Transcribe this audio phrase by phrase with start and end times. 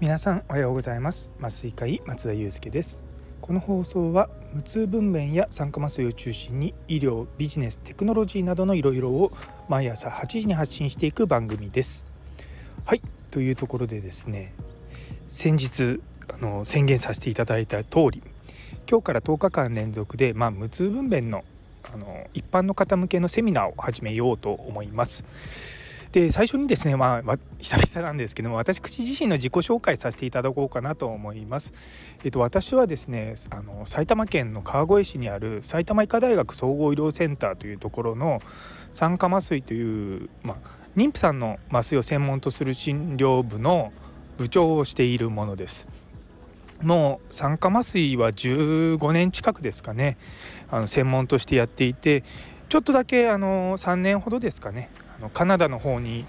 [0.00, 1.28] 皆さんおはようございます。
[1.40, 3.04] 麻酔科医松田祐介です。
[3.40, 9.32] この放送は無痛分娩や酸化麻酔を中心に医療ビジネステクノロジーなどのいろいろを
[9.68, 12.04] 毎朝8時に発信していく番組です。
[12.84, 13.02] はい
[13.32, 14.54] というところでですね
[15.26, 16.00] 先日
[16.32, 18.22] あの宣言させていただいた通り
[18.88, 21.42] 今日から10日間連続で、まあ、無痛分娩の
[21.92, 25.24] あの一般の方向けのセミナーを始めようと思います。
[26.12, 31.72] で最初にですね、まあ、 久々なんですけども私口自身の自己紹介させていただこうかなと思います。
[32.24, 38.40] えっと、私はですねあの埼玉県の川越市にある埼玉医科大学総合医療センターというところの
[38.92, 40.56] 酸化麻酔という、まあ、
[40.96, 43.92] 妊婦さんの麻酔を専門とする診療部の
[44.38, 45.88] 部長をしているものです。
[46.82, 50.16] もう酸化麻酔は15年近くですかね
[50.70, 52.22] あの専門としてやっていて
[52.68, 56.24] ちょっとだけあの3年ほどですかねのカナダの方に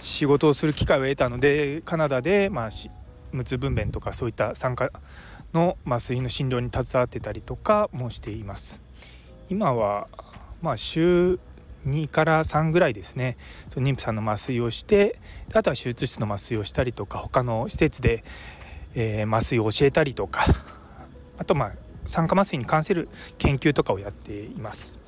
[0.00, 2.70] 仕事をする機会を得たのでカナダで、まあ、
[3.32, 4.90] 無痛分娩とかそういった酸化
[5.52, 8.82] の麻酔の診療に携わってたりとかもしています。
[9.48, 10.08] 今は
[10.62, 11.38] まあ週
[11.86, 13.36] 2から3ぐらいですね
[13.68, 15.18] その妊婦さんの麻酔をして
[15.52, 18.24] あとは手術室の麻酔をしたりとか他の施設で、
[18.94, 20.44] えー、麻酔を教えたりとか
[21.36, 21.72] あとまあ
[22.06, 25.03] 酸化麻酔に関する研究とかをやっています。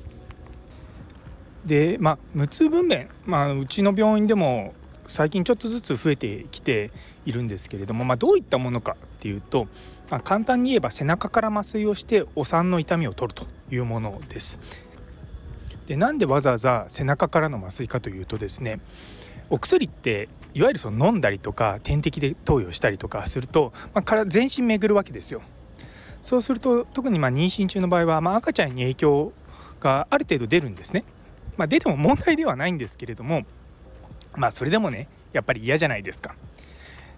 [1.66, 4.72] でまあ無痛分娩、まあ、うちの病院でも
[5.06, 6.90] 最近ちょっとずつ増えてきて
[7.24, 9.68] いるんですけれども、まあ、どういったものかっていうと、
[10.10, 14.58] まあ、簡単に言えば背中から麻酔をしてお産の痛みを取るというものです。
[15.86, 18.80] でなんでわざわざ背中からの麻酔かというとですね
[19.50, 25.42] お薬っていわゆるその飲んだりとか点滴で投与したりとかすると、まあ、全身巡るわけですよ。
[26.22, 29.32] そうすると特にま妊娠中の場合は、まあ、赤ちゃんに影響
[29.78, 31.04] がある程度出るんですね。
[31.56, 33.44] まあ、出ても問題ではないんですけれども
[34.36, 36.34] まあそれでもねやっぱり嫌じゃないですか。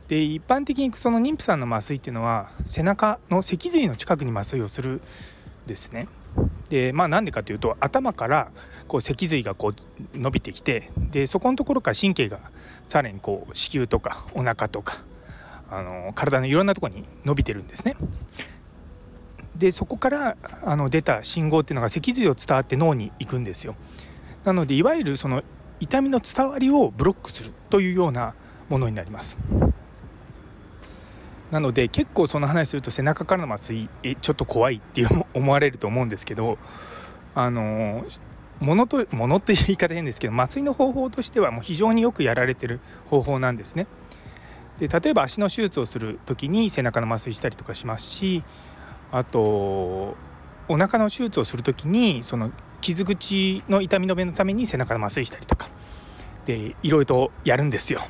[0.09, 5.03] で一般的にその妊婦さんの麻酔っていうのは背中の脊髄の近くに麻酔をする
[5.67, 6.09] ですね。
[6.71, 8.51] でまあなんでかというと頭から
[8.87, 12.41] こう脊髄がこう伸びてきてでそこのところから神経が
[12.87, 15.03] さらにこう子宮とかお腹とか
[15.71, 17.97] あの体のいろんなところに伸びてるんですね。
[19.57, 23.75] でそこからあの出た信号っていうのが脊髄を伝わって脳に行くんですよ。
[24.49, 25.43] なのでいわゆるその
[25.79, 28.35] 痛みの伝わりをブロックするというような
[28.71, 29.37] ものになります。
[31.51, 35.03] なので結構その話すると背中からの麻酔えちょっと怖いって
[35.35, 36.57] 思われると思うんですけど
[37.35, 38.07] あの
[38.61, 43.87] ものとものっていう言い方変ですけど麻酔の方法としてはもう非常によくやられてる方法なんですね。
[44.79, 48.45] で例えば足の手術をする時に背中の麻酔したりとかしますし
[49.13, 50.17] あと
[50.69, 55.69] お腹の手術をする時にその傷口の痛み止めのために背中の麻酔したりとか
[56.47, 58.01] でいろいろとやるんですよ。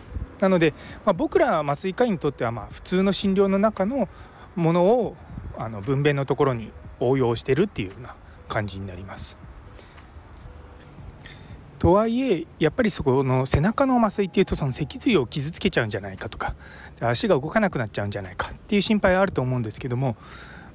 [0.41, 0.73] なので、
[1.05, 4.09] まあ、僕ら麻酔科医にとってはまあ普通の診療の中の
[4.55, 5.17] ものを
[5.57, 6.71] あの分娩のところに
[7.01, 8.15] 応用してるっていうような
[8.47, 9.39] 感じになります。
[11.79, 16.57] とはいえやっぱりそこの背中の麻酔っていうとその脊髄を傷つけちゃうんじゃないかとか
[17.01, 20.17] 足が動かなくなっちゃうんじゃないかっていう心配はあると思うんですけども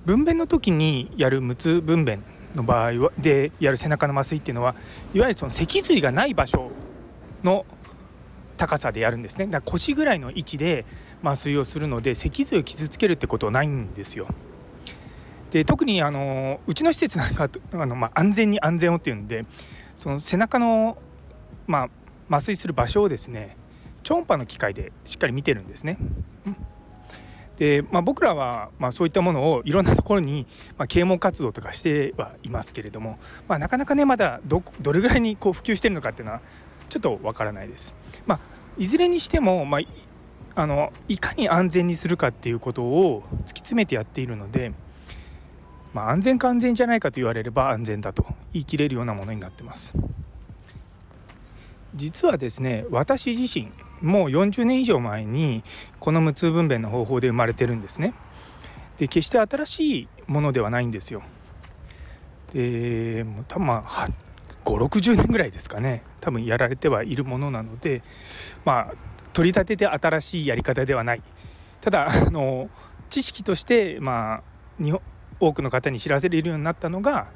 [0.06, 2.20] 分娩の時にやる無痛分娩
[2.56, 4.76] の場合はでやる背中の麻酔っていうのは
[5.14, 6.72] いわゆるその脊髄がない場所
[7.44, 7.66] の
[8.58, 10.86] 高さでやるんですねだから腰ぐらいの位置で
[11.24, 14.28] 麻酔をするので脊髄を傷つけるってことはないんですよ。
[15.52, 19.46] で特にあのうちの施設なんかあの、まあ、安全に安全をっていうんで
[19.96, 20.98] その背中の、
[21.68, 21.90] まあ、
[22.28, 23.56] 麻酔する場所をですね
[24.02, 25.98] 超音波の機械でしっかり見てるんですね。
[27.58, 30.48] で、まあ、僕らは、まあ、そういったものをいろんなところに、
[30.78, 36.42] まあ、啓蒙活動とかしてはいますけれども、まあ、なかなかねまだどどれぐらいにこう普及してるのかっていうのは
[36.90, 37.96] ちょっとわからないです。
[38.26, 38.40] まあ、
[38.78, 39.82] いずれにしても、まあ、
[40.56, 44.72] あのいかに安全にするかっていうことを突き詰めてやっているので、
[45.94, 49.94] まあ、安全か安全じゃないかと言われれば安全だと言い切れるようなものになってます。
[51.96, 53.72] 実はですね私自身
[54.04, 55.64] もう40年以上前に
[56.00, 58.14] この無痛分娩の方法で生まれてるんですね。
[58.98, 61.24] で決して新しいものではないんですよ。
[62.54, 64.08] で多分まあ
[64.66, 68.04] 560年ぐらいですかね多分やられてはいるものなので
[68.66, 68.94] まあ
[69.32, 71.22] 取り立てて新しいやり方ではない
[71.82, 72.70] ただあの
[73.10, 74.44] 知識としてま
[74.80, 75.02] あ日本
[75.40, 77.28] 多くの方に知らせれるようになったのが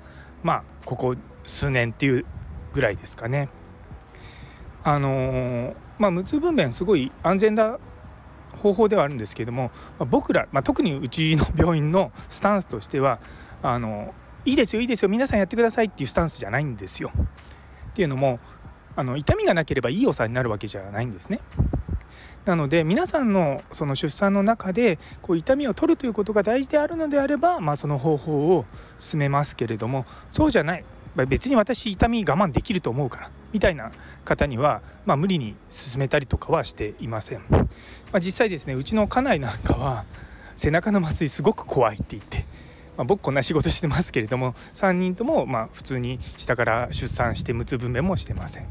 [0.43, 1.15] まあここ
[1.45, 2.25] 数年っていう
[2.73, 3.49] ぐらいですかね。
[4.87, 7.77] あのまあ、無痛分娩すごい安全な
[8.55, 9.63] 方法ではあるんですけども、
[9.99, 13.19] まあ、僕ら、まあ、特にうちの病院のスタンスとしては
[13.61, 14.13] あの
[14.45, 17.11] いいですよいいですよ皆さんやってくださいっていうスタンスじゃないんですよ。
[17.91, 18.39] っていうのも
[18.95, 21.41] あの痛みがなければいいお産になるわけじゃないんですね。
[22.45, 28.63] なので皆さんのその出産の中でこう痛みを取るということが大事であるのであれば、まあ、その方法を
[28.97, 30.85] 進めますけれどもそうじゃない
[31.25, 33.91] 別に私痛み我慢できると思うからみたいな
[34.23, 37.67] 方には、まあ、無理に進めたりとかはしていません、ま
[38.13, 40.05] あ、実際ですねうちの家内なんかは
[40.55, 42.45] 背中の麻酔すごく怖いって言って、
[42.97, 48.67] まあ、僕こんな仕事してますけれども3人ともま普通に下から出産して無痛分娩もしてません。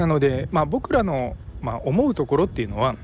[0.00, 2.96] なので、まあ、僕らの、ま、思うところっていうのは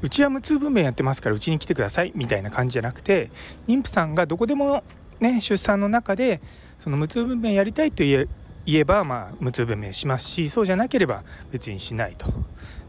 [0.00, 3.30] うちは無痛分娩やってますからうちに来てくださいみたいな感じじゃなくて
[3.66, 4.82] 妊婦さんがどこでも
[5.24, 6.40] ね出産の中で
[6.78, 8.28] その無痛分娩やりたいと言
[8.66, 12.32] えばまあ無痛分娩しますしそうじゃなければ別にしないと。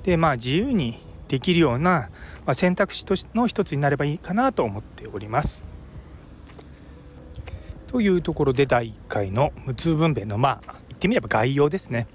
[0.04, 2.10] でまあ自由にできるような、
[2.46, 5.66] ま選択肢との一つになればいいかなと思っております。
[7.88, 12.08] というところで第1回の無痛分娩のまあ言ってみれば概要ですね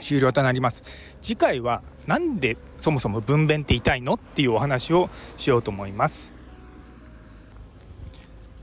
[0.00, 0.82] 終了となります
[1.20, 4.14] 次回は何でそもそも分娩って痛いの？
[4.14, 6.41] っていうお話をしようと思います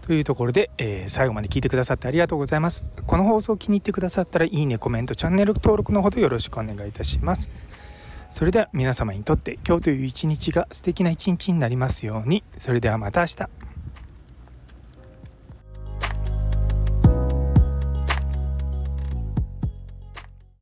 [0.10, 2.84] というところで、えー、最後まで聞いてくださってありがとうございます。
[3.06, 7.52] この放送を気に入ってくださったらいいねコメントチャンネル登録のほどよろしくお願いいたします。
[8.32, 12.44] それでは皆様にとって今日という一日が素敵な一日になりますように。
[12.58, 13.69] それではまた明日。